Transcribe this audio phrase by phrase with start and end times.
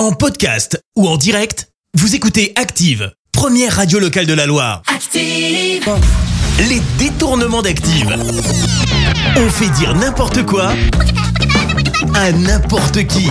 [0.00, 4.80] En podcast ou en direct, vous écoutez Active, première radio locale de la Loire.
[4.86, 5.86] Active.
[6.70, 8.08] Les détournements d'Active.
[9.36, 10.72] On fait dire n'importe quoi
[12.14, 13.28] à n'importe qui.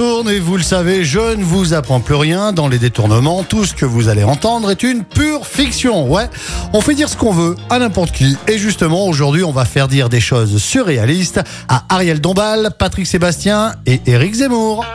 [0.00, 3.42] Et vous le savez, je ne vous apprends plus rien dans les détournements.
[3.42, 6.10] Tout ce que vous allez entendre est une pure fiction.
[6.10, 6.30] Ouais,
[6.72, 8.34] on fait dire ce qu'on veut à n'importe qui.
[8.48, 13.74] Et justement, aujourd'hui, on va faire dire des choses surréalistes à Ariel Dombal, Patrick Sébastien
[13.84, 14.86] et Éric Zemmour.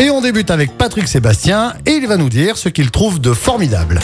[0.00, 3.34] Et on débute avec Patrick Sébastien, et il va nous dire ce qu'il trouve de
[3.34, 4.00] formidable.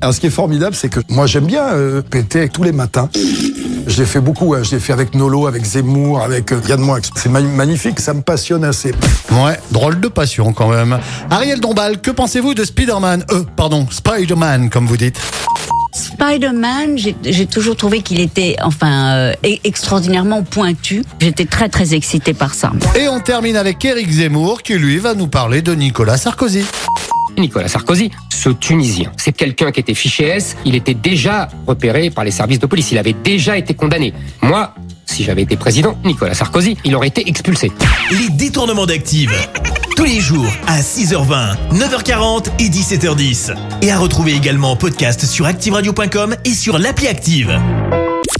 [0.00, 3.08] Alors ce qui est formidable, c'est que moi j'aime bien euh, péter tous les matins.
[3.86, 4.62] Je l'ai fait beaucoup, hein.
[4.62, 7.00] je l'ai fait avec Nolo, avec Zemmour, avec euh, Yann Moix.
[7.16, 8.92] C'est ma- magnifique, ça me passionne assez.
[9.32, 10.98] Ouais, drôle de passion quand même.
[11.30, 13.24] Ariel Dombal, que pensez-vous de Spider-Man?
[13.32, 15.18] Euh, pardon, Spider-Man, comme vous dites.
[15.94, 21.02] Spider-Man, j'ai toujours trouvé qu'il était enfin euh, e- extraordinairement pointu.
[21.20, 22.72] J'étais très très excitée par ça.
[22.94, 26.64] Et on termine avec Éric Zemmour, qui lui va nous parler de Nicolas Sarkozy.
[27.36, 32.24] Nicolas Sarkozy, ce Tunisien, c'est quelqu'un qui était fiché S, il était déjà repéré par
[32.24, 34.14] les services de police, il avait déjà été condamné.
[34.42, 34.74] Moi,
[35.06, 37.72] si j'avais été président, Nicolas Sarkozy, il aurait été expulsé.
[38.12, 39.32] Les détournements d'Active.
[39.96, 43.56] Tous les jours à 6h20, 9h40 et 17h10.
[43.82, 47.58] Et à retrouver également en podcast sur ActiveRadio.com et sur l'appli Active.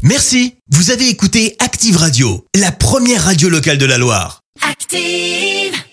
[0.03, 0.55] Merci.
[0.71, 4.43] Vous avez écouté Active Radio, la première radio locale de la Loire.
[4.63, 5.88] Active.